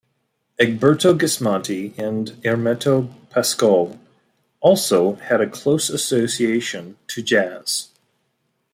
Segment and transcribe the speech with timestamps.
[0.59, 3.99] Egberto Gismonti and Hermeto Pascoal
[4.59, 7.89] also had a close association to jazz.